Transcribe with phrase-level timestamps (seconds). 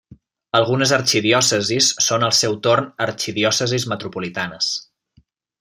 [0.59, 4.75] Algunes arxidiòcesis són al seu torn arxidiòcesis metropolitanes.